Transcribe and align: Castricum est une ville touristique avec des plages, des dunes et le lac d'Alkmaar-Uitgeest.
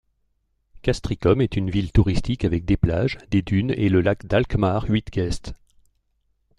Castricum 0.81 1.41
est 1.41 1.55
une 1.55 1.69
ville 1.69 1.91
touristique 1.91 2.43
avec 2.43 2.65
des 2.65 2.75
plages, 2.75 3.19
des 3.29 3.43
dunes 3.43 3.69
et 3.77 3.87
le 3.87 4.01
lac 4.01 4.25
d'Alkmaar-Uitgeest. 4.25 5.53